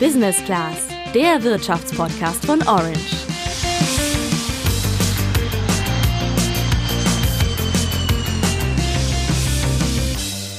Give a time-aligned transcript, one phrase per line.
[0.00, 3.26] Business Class, der Wirtschaftspodcast von Orange.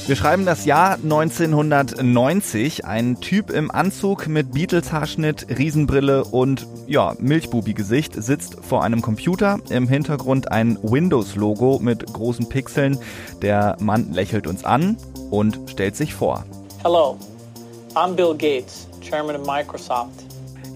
[0.07, 2.85] Wir schreiben das Jahr 1990.
[2.85, 9.59] Ein Typ im Anzug mit Beatles-Haarschnitt, Riesenbrille und ja, Milchbubi-Gesicht sitzt vor einem Computer.
[9.69, 12.97] Im Hintergrund ein Windows-Logo mit großen Pixeln.
[13.43, 14.97] Der Mann lächelt uns an
[15.29, 16.43] und stellt sich vor.
[16.81, 17.19] Hello,
[17.93, 20.27] I'm Bill Gates, Chairman of Microsoft.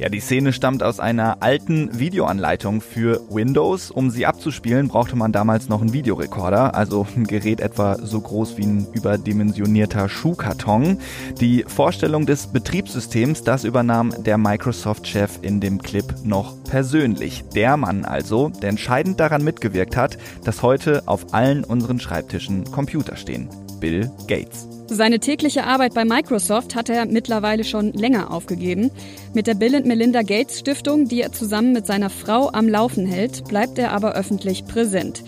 [0.01, 3.91] Ja, die Szene stammt aus einer alten Videoanleitung für Windows.
[3.91, 8.57] Um sie abzuspielen, brauchte man damals noch einen Videorekorder, also ein Gerät etwa so groß
[8.57, 10.97] wie ein überdimensionierter Schuhkarton.
[11.39, 17.43] Die Vorstellung des Betriebssystems, das übernahm der Microsoft-Chef in dem Clip noch persönlich.
[17.53, 23.17] Der Mann also, der entscheidend daran mitgewirkt hat, dass heute auf allen unseren Schreibtischen Computer
[23.17, 23.49] stehen.
[23.79, 24.70] Bill Gates.
[24.93, 28.91] Seine tägliche Arbeit bei Microsoft hat er mittlerweile schon länger aufgegeben.
[29.33, 33.45] Mit der Bill Melinda Gates Stiftung, die er zusammen mit seiner Frau am Laufen hält,
[33.45, 35.23] bleibt er aber öffentlich präsent.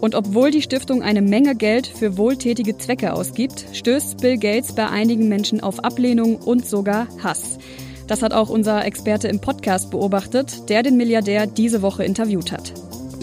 [0.00, 4.88] Und obwohl die Stiftung eine Menge Geld für wohltätige Zwecke ausgibt, stößt Bill Gates bei
[4.88, 7.58] einigen Menschen auf Ablehnung und sogar Hass.
[8.06, 12.72] Das hat auch unser Experte im Podcast beobachtet, der den Milliardär diese Woche interviewt hat.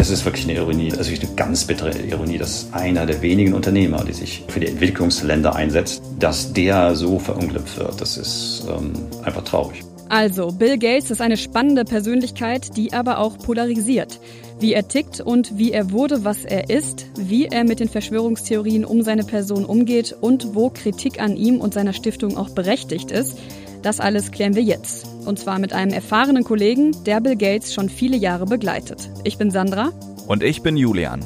[0.01, 4.05] Es ist wirklich eine Ironie, also eine ganz bittere Ironie, dass einer der wenigen Unternehmer,
[4.05, 7.99] die sich für die Entwicklungsländer einsetzt, dass der so verunglückt wird.
[7.99, 9.83] Das ist ähm, einfach traurig.
[10.07, 14.19] Also, Bill Gates ist eine spannende Persönlichkeit, die aber auch polarisiert.
[14.59, 18.85] Wie er tickt und wie er wurde, was er ist, wie er mit den Verschwörungstheorien
[18.85, 23.37] um seine Person umgeht und wo Kritik an ihm und seiner Stiftung auch berechtigt ist,
[23.81, 25.07] das alles klären wir jetzt.
[25.25, 29.09] Und zwar mit einem erfahrenen Kollegen, der Bill Gates schon viele Jahre begleitet.
[29.23, 29.91] Ich bin Sandra.
[30.27, 31.25] Und ich bin Julian.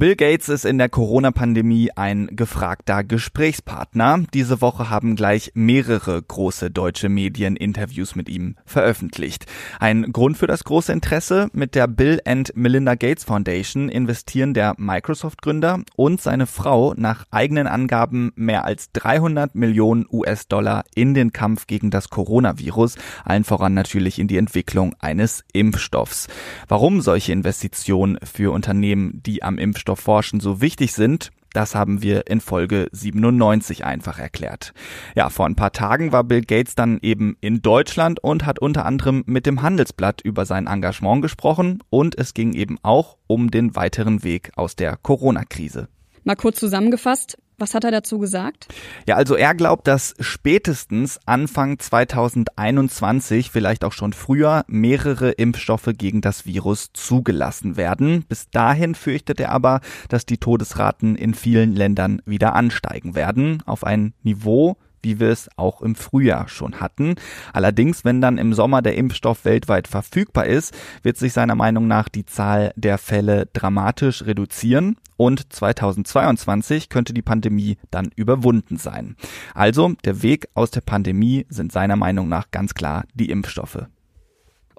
[0.00, 4.24] Bill Gates ist in der Corona-Pandemie ein gefragter Gesprächspartner.
[4.32, 9.44] Diese Woche haben gleich mehrere große deutsche Medien Interviews mit ihm veröffentlicht.
[9.78, 11.50] Ein Grund für das große Interesse?
[11.52, 17.66] Mit der Bill and Melinda Gates Foundation investieren der Microsoft-Gründer und seine Frau nach eigenen
[17.66, 24.18] Angaben mehr als 300 Millionen US-Dollar in den Kampf gegen das Coronavirus, allen voran natürlich
[24.18, 26.28] in die Entwicklung eines Impfstoffs.
[26.68, 32.28] Warum solche Investitionen für Unternehmen, die am Impfstoff Impfstoffforschen so wichtig sind, das haben wir
[32.28, 34.72] in Folge 97 einfach erklärt.
[35.16, 38.86] Ja, vor ein paar Tagen war Bill Gates dann eben in Deutschland und hat unter
[38.86, 43.74] anderem mit dem Handelsblatt über sein Engagement gesprochen und es ging eben auch um den
[43.74, 45.88] weiteren Weg aus der Corona-Krise.
[46.22, 48.68] Mal kurz zusammengefasst, was hat er dazu gesagt?
[49.06, 56.20] Ja, also er glaubt, dass spätestens Anfang 2021, vielleicht auch schon früher, mehrere Impfstoffe gegen
[56.20, 58.24] das Virus zugelassen werden.
[58.28, 63.84] Bis dahin fürchtet er aber, dass die Todesraten in vielen Ländern wieder ansteigen werden auf
[63.84, 67.14] ein Niveau, wie wir es auch im Frühjahr schon hatten.
[67.52, 72.08] Allerdings, wenn dann im Sommer der Impfstoff weltweit verfügbar ist, wird sich seiner Meinung nach
[72.08, 79.16] die Zahl der Fälle dramatisch reduzieren und 2022 könnte die Pandemie dann überwunden sein.
[79.54, 83.86] Also, der Weg aus der Pandemie sind seiner Meinung nach ganz klar die Impfstoffe.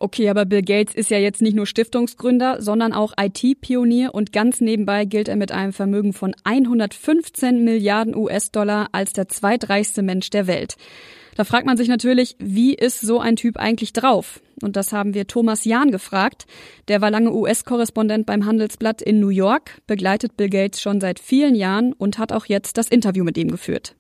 [0.04, 4.60] Okay, aber Bill Gates ist ja jetzt nicht nur Stiftungsgründer, sondern auch IT-Pionier und ganz
[4.60, 10.48] nebenbei gilt er mit einem Vermögen von 115 Milliarden US-Dollar als der zweitreichste Mensch der
[10.48, 10.76] Welt.
[11.36, 14.42] Da fragt man sich natürlich, wie ist so ein Typ eigentlich drauf?
[14.64, 16.48] Und das haben wir Thomas Jahn gefragt.
[16.88, 21.54] Der war lange US-Korrespondent beim Handelsblatt in New York, begleitet Bill Gates schon seit vielen
[21.54, 23.96] Jahren und hat auch jetzt das Interview mit ihm geführt.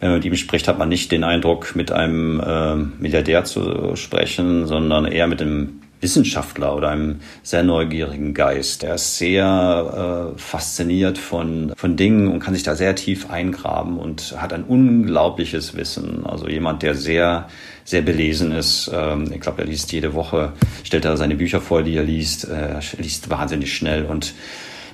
[0.00, 3.96] Wenn man mit ihm spricht, hat man nicht den Eindruck, mit einem äh, Milliardär zu
[3.96, 8.84] sprechen, sondern eher mit einem Wissenschaftler oder einem sehr neugierigen Geist.
[8.84, 13.98] Er ist sehr äh, fasziniert von, von Dingen und kann sich da sehr tief eingraben
[13.98, 16.26] und hat ein unglaubliches Wissen.
[16.26, 17.48] Also jemand, der sehr,
[17.84, 18.90] sehr belesen ist.
[18.94, 20.52] Ähm, ich glaube, er liest jede Woche,
[20.84, 22.44] stellt er seine Bücher vor, die er liest.
[22.44, 24.34] Er liest wahnsinnig schnell und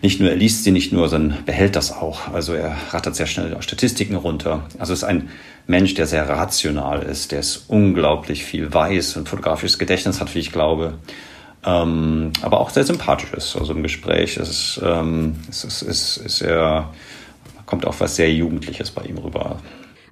[0.03, 2.29] nicht nur, er liest sie nicht nur, sondern behält das auch.
[2.33, 4.65] Also er rattert sehr schnell Statistiken runter.
[4.79, 5.29] Also es ist ein
[5.67, 10.39] Mensch, der sehr rational ist, der ist unglaublich viel weiß und fotografisches Gedächtnis hat, wie
[10.39, 10.95] ich glaube.
[11.65, 13.57] Ähm, aber auch sehr sympathisch ist.
[13.57, 16.93] Also im Gespräch ist es, ähm, es ist, ist, ist er,
[17.67, 19.61] kommt auch was sehr Jugendliches bei ihm rüber.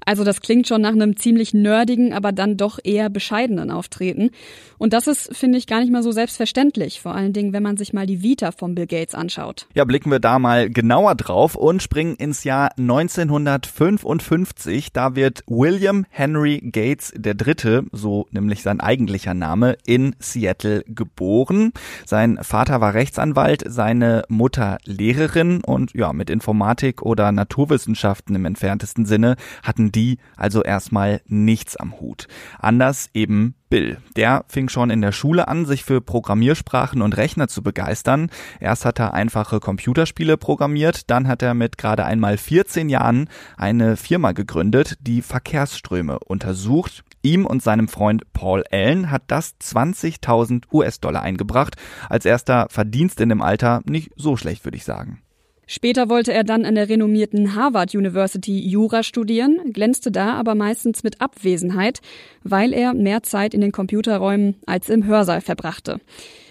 [0.08, 4.30] Also das klingt schon nach einem ziemlich nerdigen, aber dann doch eher bescheidenen Auftreten.
[4.78, 7.76] Und das ist, finde ich, gar nicht mal so selbstverständlich, vor allen Dingen, wenn man
[7.76, 9.66] sich mal die Vita von Bill Gates anschaut.
[9.74, 14.94] Ja, blicken wir da mal genauer drauf und springen ins Jahr 1955.
[14.94, 21.72] Da wird William Henry Gates Dritte, so nämlich sein eigentlicher Name, in Seattle geboren.
[22.06, 29.04] Sein Vater war Rechtsanwalt, seine Mutter Lehrerin und ja, mit Informatik oder Naturwissenschaften im entferntesten
[29.04, 29.92] Sinne hatten
[30.36, 32.28] also erstmal nichts am Hut.
[32.58, 33.98] Anders eben Bill.
[34.16, 38.30] Der fing schon in der Schule an, sich für Programmiersprachen und Rechner zu begeistern.
[38.60, 43.96] Erst hat er einfache Computerspiele programmiert, dann hat er mit gerade einmal 14 Jahren eine
[43.96, 47.04] Firma gegründet, die Verkehrsströme untersucht.
[47.22, 51.76] Ihm und seinem Freund Paul Allen hat das 20.000 US-Dollar eingebracht.
[52.08, 55.20] Als erster Verdienst in dem Alter nicht so schlecht, würde ich sagen.
[55.70, 61.02] Später wollte er dann an der renommierten Harvard University Jura studieren, glänzte da aber meistens
[61.02, 62.00] mit Abwesenheit,
[62.42, 66.00] weil er mehr Zeit in den Computerräumen als im Hörsaal verbrachte.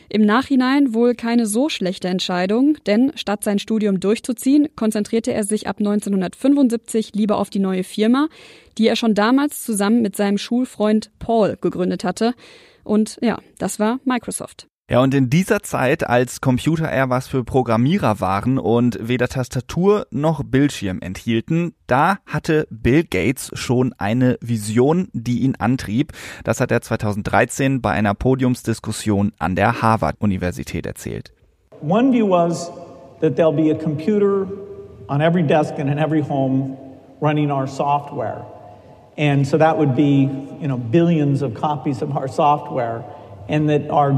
[0.07, 5.67] Im Nachhinein wohl keine so schlechte Entscheidung, denn statt sein Studium durchzuziehen, konzentrierte er sich
[5.67, 8.29] ab 1975 lieber auf die neue Firma,
[8.77, 12.35] die er schon damals zusammen mit seinem Schulfreund Paul gegründet hatte.
[12.83, 14.67] Und ja, das war Microsoft.
[14.89, 20.07] Ja, und in dieser Zeit, als Computer eher was für Programmierer waren und weder Tastatur
[20.11, 26.13] noch Bildschirm enthielten, da hatte Bill Gates schon eine Vision, die ihn antrieb.
[26.45, 31.33] Das hat er 2013 bei einer Podiumsdiskussion an der Harvard-Universität erzählt.
[31.81, 32.71] One view was
[33.19, 34.47] that there'll be a computer
[35.09, 36.77] on every desk and in every home
[37.19, 38.45] running our software.
[39.17, 40.29] And so that would be,
[40.61, 43.03] you know, billions of copies of our software
[43.49, 44.13] and that our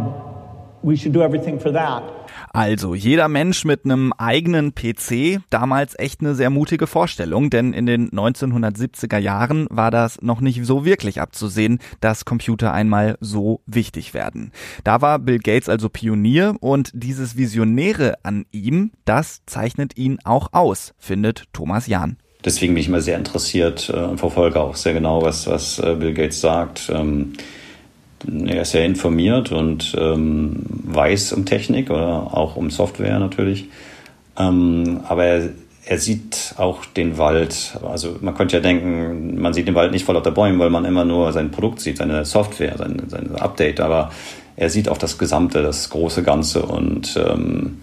[0.83, 2.03] we should do everything for that.
[2.51, 7.85] Also jeder Mensch mit einem eigenen PC, damals echt eine sehr mutige Vorstellung, denn in
[7.85, 14.13] den 1970er Jahren war das noch nicht so wirklich abzusehen, dass Computer einmal so wichtig
[14.13, 14.51] werden.
[14.83, 20.49] Da war Bill Gates also Pionier und dieses Visionäre an ihm, das zeichnet ihn auch
[20.53, 22.17] aus, findet Thomas Jahn.
[22.43, 25.95] Deswegen bin ich immer sehr interessiert äh, und verfolge auch sehr genau, was, was äh,
[25.99, 26.89] Bill Gates sagt.
[28.27, 33.69] Er ist sehr informiert und ähm, weiß um Technik oder auch um Software natürlich.
[34.37, 35.49] Ähm, aber er,
[35.85, 37.77] er sieht auch den Wald.
[37.87, 40.85] Also man könnte ja denken, man sieht den Wald nicht vor lauter Bäumen, weil man
[40.85, 43.79] immer nur sein Produkt sieht, seine Software, sein, sein Update.
[43.79, 44.11] Aber
[44.59, 47.79] er sieht auch das Gesamte, das große Ganze und ähm,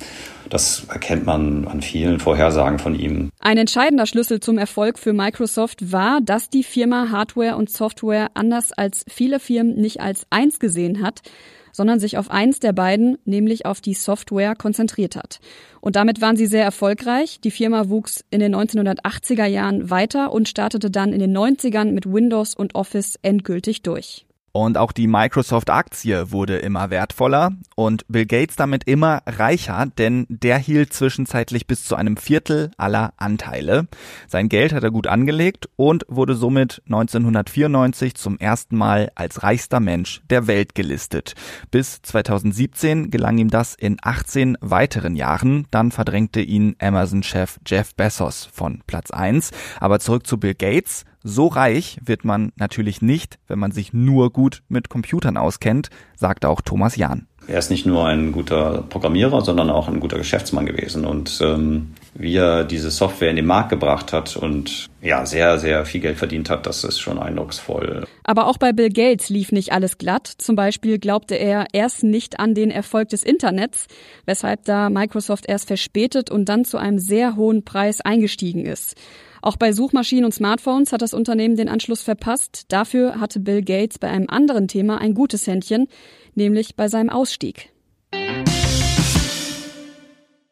[0.50, 3.30] das erkennt man an vielen Vorhersagen von ihm.
[3.40, 8.72] Ein entscheidender Schlüssel zum Erfolg für Microsoft war, dass die Firma Hardware und Software anders
[8.72, 11.22] als viele Firmen nicht als eins gesehen hat,
[11.72, 15.40] sondern sich auf eins der beiden, nämlich auf die Software, konzentriert hat.
[15.80, 17.40] Und damit waren sie sehr erfolgreich.
[17.40, 22.04] Die Firma wuchs in den 1980er Jahren weiter und startete dann in den 90ern mit
[22.04, 24.25] Windows und Office endgültig durch.
[24.56, 30.56] Und auch die Microsoft-Aktie wurde immer wertvoller und Bill Gates damit immer reicher, denn der
[30.56, 33.86] hielt zwischenzeitlich bis zu einem Viertel aller Anteile.
[34.26, 39.78] Sein Geld hat er gut angelegt und wurde somit 1994 zum ersten Mal als reichster
[39.78, 41.34] Mensch der Welt gelistet.
[41.70, 45.66] Bis 2017 gelang ihm das in 18 weiteren Jahren.
[45.70, 49.50] Dann verdrängte ihn Amazon-Chef Jeff Bezos von Platz 1.
[49.80, 51.04] Aber zurück zu Bill Gates.
[51.28, 56.48] So reich wird man natürlich nicht, wenn man sich nur gut mit Computern auskennt, sagte
[56.48, 57.26] auch Thomas Jahn.
[57.48, 61.04] Er ist nicht nur ein guter Programmierer, sondern auch ein guter Geschäftsmann gewesen.
[61.04, 65.84] Und ähm, wie er diese Software in den Markt gebracht hat und ja, sehr, sehr
[65.84, 68.06] viel Geld verdient hat, das ist schon eindrucksvoll.
[68.22, 70.28] Aber auch bei Bill Gates lief nicht alles glatt.
[70.38, 73.88] Zum Beispiel glaubte er erst nicht an den Erfolg des Internets,
[74.26, 78.94] weshalb da Microsoft erst verspätet und dann zu einem sehr hohen Preis eingestiegen ist.
[79.46, 82.64] Auch bei Suchmaschinen und Smartphones hat das Unternehmen den Anschluss verpasst.
[82.66, 85.86] Dafür hatte Bill Gates bei einem anderen Thema ein gutes Händchen,
[86.34, 87.70] nämlich bei seinem Ausstieg.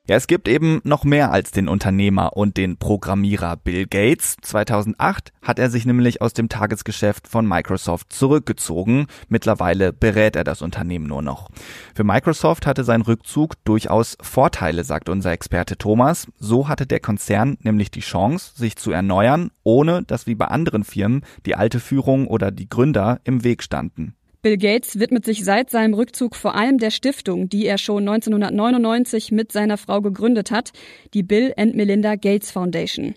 [0.06, 4.36] Ja, es gibt eben noch mehr als den Unternehmer und den Programmierer Bill Gates.
[4.42, 9.06] 2008 hat er sich nämlich aus dem Tagesgeschäft von Microsoft zurückgezogen.
[9.30, 11.48] Mittlerweile berät er das Unternehmen nur noch.
[11.94, 16.26] Für Microsoft hatte sein Rückzug durchaus Vorteile, sagt unser Experte Thomas.
[16.38, 20.84] So hatte der Konzern nämlich die Chance, sich zu erneuern, ohne dass wie bei anderen
[20.84, 24.14] Firmen die alte Führung oder die Gründer im Weg standen.
[24.44, 29.32] Bill Gates widmet sich seit seinem Rückzug vor allem der Stiftung, die er schon 1999
[29.32, 30.72] mit seiner Frau gegründet hat,
[31.14, 33.14] die Bill and Melinda Gates Foundation.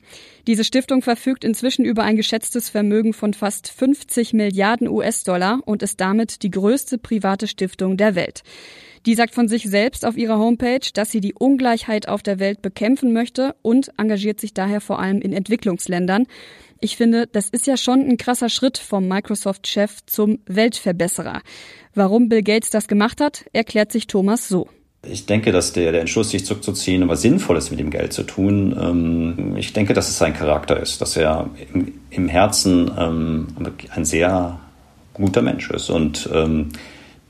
[0.47, 5.99] Diese Stiftung verfügt inzwischen über ein geschätztes Vermögen von fast 50 Milliarden US-Dollar und ist
[5.99, 8.43] damit die größte private Stiftung der Welt.
[9.07, 12.61] Die sagt von sich selbst auf ihrer Homepage, dass sie die Ungleichheit auf der Welt
[12.61, 16.25] bekämpfen möchte und engagiert sich daher vor allem in Entwicklungsländern.
[16.81, 21.41] Ich finde, das ist ja schon ein krasser Schritt vom Microsoft-Chef zum Weltverbesserer.
[21.95, 24.67] Warum Bill Gates das gemacht hat, erklärt sich Thomas so.
[25.09, 28.23] Ich denke, dass der, der Entschluss, sich zurückzuziehen und was Sinnvolles mit dem Geld zu
[28.23, 33.47] tun, ähm, ich denke, dass es sein Charakter ist, dass er im, im Herzen ähm,
[33.89, 34.59] ein sehr
[35.13, 36.71] guter Mensch ist und ähm,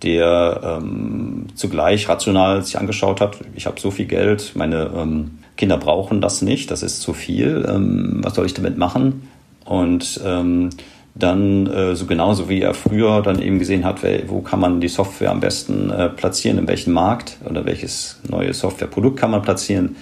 [0.04, 5.77] der ähm, zugleich rational sich angeschaut hat, ich habe so viel Geld, meine ähm, Kinder
[5.77, 9.27] brauchen das nicht, das ist zu viel, ähm, was soll ich damit machen?
[9.66, 10.70] Und ähm,
[11.16, 14.88] dann äh, so genauso wie er früher dann eben gesehen hat, wo kann man die
[14.88, 19.96] Software am besten äh, platzieren, in welchem Markt oder welches neue Softwareprodukt kann man platzieren.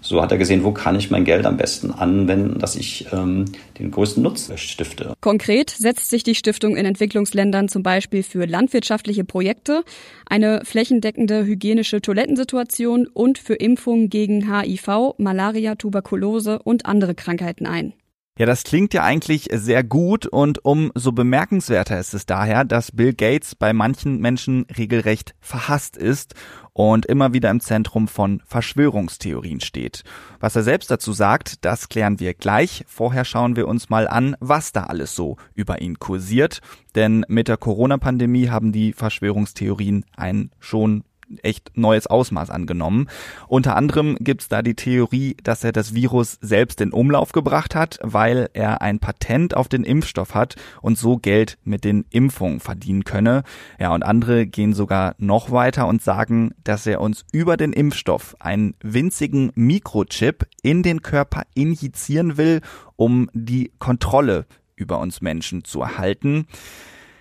[0.00, 3.44] So hat er gesehen, wo kann ich mein Geld am besten anwenden, dass ich ähm,
[3.78, 5.14] den größten Nutzen stifte.
[5.20, 9.84] Konkret setzt sich die Stiftung in Entwicklungsländern zum Beispiel für landwirtschaftliche Projekte,
[10.26, 17.92] eine flächendeckende hygienische Toilettensituation und für Impfungen gegen HIV, Malaria, Tuberkulose und andere Krankheiten ein.
[18.40, 23.12] Ja, das klingt ja eigentlich sehr gut und umso bemerkenswerter ist es daher, dass Bill
[23.12, 26.34] Gates bei manchen Menschen regelrecht verhasst ist
[26.72, 30.04] und immer wieder im Zentrum von Verschwörungstheorien steht.
[30.38, 32.82] Was er selbst dazu sagt, das klären wir gleich.
[32.88, 36.62] Vorher schauen wir uns mal an, was da alles so über ihn kursiert.
[36.94, 41.04] Denn mit der Corona-Pandemie haben die Verschwörungstheorien einen schon
[41.42, 43.08] echt neues Ausmaß angenommen.
[43.48, 47.98] Unter anderem gibt's da die Theorie, dass er das Virus selbst in Umlauf gebracht hat,
[48.02, 53.04] weil er ein Patent auf den Impfstoff hat und so Geld mit den Impfungen verdienen
[53.04, 53.42] könne.
[53.78, 58.36] Ja, und andere gehen sogar noch weiter und sagen, dass er uns über den Impfstoff
[58.40, 62.60] einen winzigen Mikrochip in den Körper injizieren will,
[62.96, 64.46] um die Kontrolle
[64.76, 66.46] über uns Menschen zu erhalten.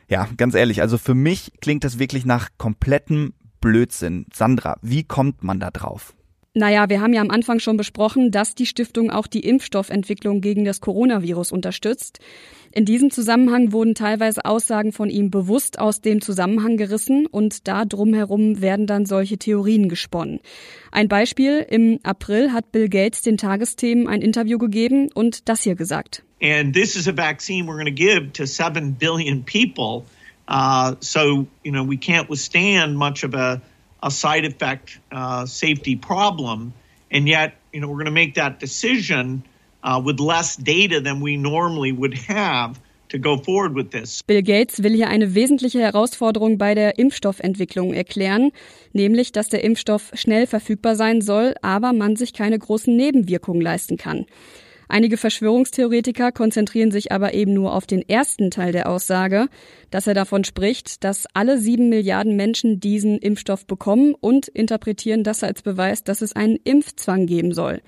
[0.10, 4.26] Ja, ganz ehrlich, also für mich klingt das wirklich nach komplettem Blödsinn.
[4.34, 6.16] Sandra, wie kommt man da drauf?
[6.56, 10.66] Naja, wir haben ja am Anfang schon besprochen, dass die Stiftung auch die Impfstoffentwicklung gegen
[10.66, 12.20] das Coronavirus unterstützt.
[12.72, 17.86] In diesem Zusammenhang wurden teilweise Aussagen von ihm bewusst aus dem Zusammenhang gerissen und da
[17.86, 20.40] drumherum werden dann solche Theorien gesponnen.
[20.92, 25.76] Ein Beispiel, im April hat Bill Gates den Tagesthemen ein Interview gegeben und das hier
[25.76, 26.24] gesagt.
[26.42, 30.06] And this is a vaccine we're going to give to 7 billion people.
[30.50, 33.62] Uh, so, you know, we can't withstand much of a,
[34.02, 36.74] a side effect uh, safety problem.
[37.12, 39.44] And yet, you know, we're going to make that decision
[39.84, 42.80] uh, with less data than we normally would have.
[43.10, 44.22] To go forward with this.
[44.22, 48.52] Bill Gates will hier eine wesentliche Herausforderung bei der Impfstoffentwicklung erklären,
[48.94, 53.98] nämlich, dass der Impfstoff schnell verfügbar sein soll, aber man sich keine großen Nebenwirkungen leisten
[53.98, 54.28] kann.
[54.92, 59.48] Einige Verschwörungstheoretiker konzentrieren sich aber eben nur auf den ersten Teil der Aussage,
[59.92, 65.44] dass er davon spricht, dass alle sieben Milliarden Menschen diesen Impfstoff bekommen und interpretieren das
[65.44, 67.84] als Beweis, dass es einen Impfzwang geben soll.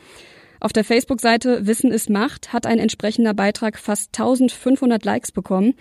[0.60, 5.74] Auf der Facebook-Seite Wissen ist Macht hat ein entsprechender Beitrag fast 1500 Likes bekommen.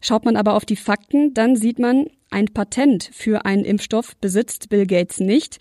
[0.00, 4.70] Schaut man aber auf die Fakten, dann sieht man, ein Patent für einen Impfstoff besitzt
[4.70, 5.58] Bill Gates nicht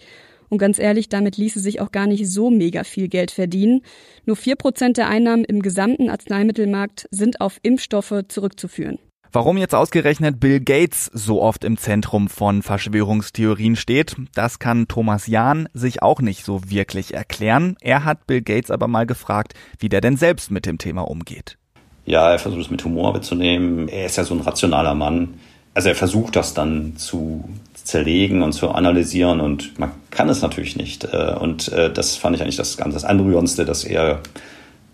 [0.51, 3.81] und ganz ehrlich, damit ließe sich auch gar nicht so mega viel Geld verdienen.
[4.25, 9.00] Nur vier Prozent der Einnahmen im gesamten Arzneimittelmarkt sind auf Impfstoffe zurückzuführen.
[9.31, 15.27] Warum jetzt ausgerechnet Bill Gates so oft im Zentrum von Verschwörungstheorien steht, das kann Thomas
[15.27, 17.77] Jahn sich auch nicht so wirklich erklären.
[17.79, 21.58] Er hat Bill Gates aber mal gefragt, wie der denn selbst mit dem Thema umgeht.
[22.05, 23.88] Ja, er versucht es mit Humor mitzunehmen.
[23.88, 25.36] Er ist ja so ein rationaler Mann.
[25.74, 30.75] Also er versucht das dann zu zerlegen und zu analysieren und man kann es natürlich
[30.75, 31.06] nicht.
[31.06, 34.20] Äh, und äh, das fand ich eigentlich das ganz das Anrührendste, dass er,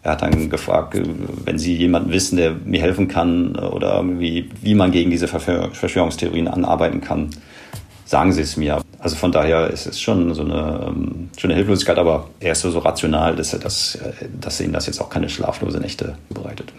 [0.03, 1.03] er hat dann gefragt, äh,
[1.45, 6.47] wenn Sie jemanden wissen, der mir helfen kann oder irgendwie, wie man gegen diese Verschwörungstheorien
[6.47, 7.31] anarbeiten kann,
[8.05, 8.81] sagen Sie es mir.
[8.99, 12.61] Also von daher ist es schon so eine, ähm, schon eine Hilflosigkeit, aber er ist
[12.61, 13.97] so, so rational, dass, er das,
[14.39, 16.71] dass ihn das jetzt auch keine schlaflose Nächte bereitet.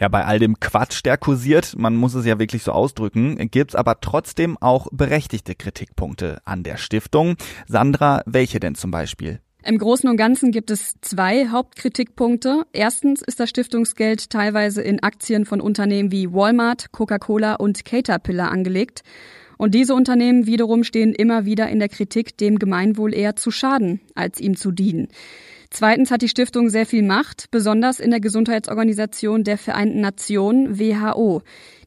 [0.00, 3.74] Ja, bei all dem Quatsch, der kursiert, man muss es ja wirklich so ausdrücken, gibt's
[3.74, 7.36] aber trotzdem auch berechtigte Kritikpunkte an der Stiftung.
[7.66, 9.40] Sandra, welche denn zum Beispiel?
[9.64, 12.62] Im Großen und Ganzen gibt es zwei Hauptkritikpunkte.
[12.72, 19.02] Erstens ist das Stiftungsgeld teilweise in Aktien von Unternehmen wie Walmart, Coca-Cola und Caterpillar angelegt.
[19.56, 24.00] Und diese Unternehmen wiederum stehen immer wieder in der Kritik, dem Gemeinwohl eher zu schaden,
[24.14, 25.08] als ihm zu dienen.
[25.70, 31.42] Zweitens hat die Stiftung sehr viel Macht, besonders in der Gesundheitsorganisation der Vereinten Nationen WHO.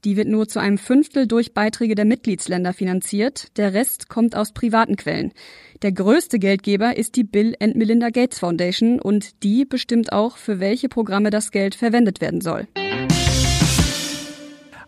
[0.05, 4.51] Die wird nur zu einem Fünftel durch Beiträge der Mitgliedsländer finanziert, der Rest kommt aus
[4.53, 5.31] privaten Quellen.
[5.81, 10.59] Der größte Geldgeber ist die Bill and Melinda Gates Foundation und die bestimmt auch, für
[10.59, 12.67] welche Programme das Geld verwendet werden soll.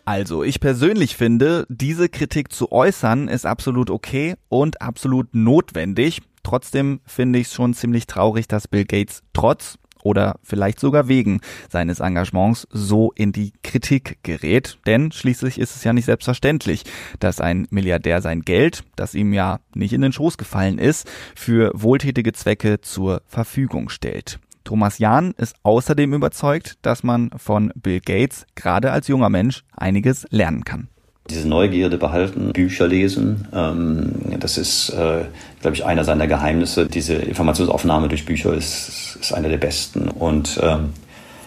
[0.05, 6.21] Also, ich persönlich finde, diese Kritik zu äußern ist absolut okay und absolut notwendig.
[6.43, 11.39] Trotzdem finde ich es schon ziemlich traurig, dass Bill Gates trotz oder vielleicht sogar wegen
[11.69, 14.77] seines Engagements so in die Kritik gerät.
[14.85, 16.83] Denn schließlich ist es ja nicht selbstverständlich,
[17.19, 21.71] dass ein Milliardär sein Geld, das ihm ja nicht in den Schoß gefallen ist, für
[21.73, 24.39] wohltätige Zwecke zur Verfügung stellt.
[24.63, 30.25] Thomas Jahn ist außerdem überzeugt, dass man von Bill Gates gerade als junger Mensch einiges
[30.29, 30.87] lernen kann.
[31.29, 35.23] Diese Neugierde behalten, Bücher lesen, ähm, das ist, äh,
[35.61, 36.85] glaube ich, einer seiner Geheimnisse.
[36.85, 40.09] Diese Informationsaufnahme durch Bücher ist, ist einer der besten.
[40.09, 40.89] Und ähm,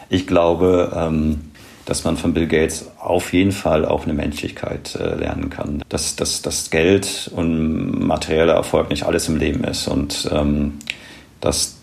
[0.08, 1.40] ich glaube, ähm,
[1.84, 5.82] dass man von Bill Gates auf jeden Fall auch eine Menschlichkeit äh, lernen kann.
[5.88, 10.74] Dass, dass, dass Geld und materieller Erfolg nicht alles im Leben ist und ähm,
[11.40, 11.76] dass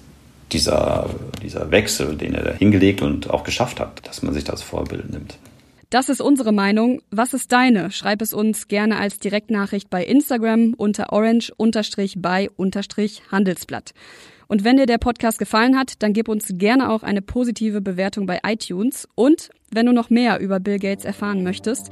[0.51, 1.09] dieser,
[1.41, 5.37] dieser Wechsel, den er hingelegt und auch geschafft hat, dass man sich das Vorbild nimmt.
[5.93, 7.01] Das ist unsere Meinung.
[7.11, 7.91] Was ist deine?
[7.91, 13.91] Schreib es uns gerne als Direktnachricht bei Instagram unter orange-by-handelsblatt.
[14.47, 18.25] Und wenn dir der Podcast gefallen hat, dann gib uns gerne auch eine positive Bewertung
[18.25, 19.07] bei iTunes.
[19.13, 21.91] Und wenn du noch mehr über Bill Gates erfahren möchtest,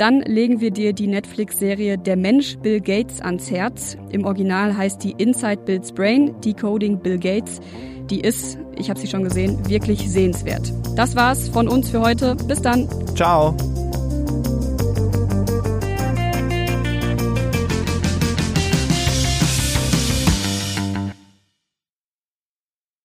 [0.00, 3.98] dann legen wir dir die Netflix-Serie Der Mensch Bill Gates ans Herz.
[4.10, 7.60] Im Original heißt die Inside Bill's Brain, Decoding Bill Gates.
[8.08, 10.72] Die ist, ich habe sie schon gesehen, wirklich sehenswert.
[10.96, 12.34] Das war's von uns für heute.
[12.46, 12.88] Bis dann.
[13.14, 13.54] Ciao.